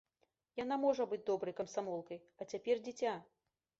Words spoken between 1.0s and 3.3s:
быць добрай камсамолкай, а цяпер дзіця.